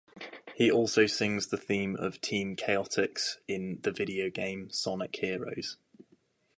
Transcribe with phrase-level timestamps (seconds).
[0.55, 5.77] He also sings the theme of Team Chaotix in the video game "Sonic Heroes".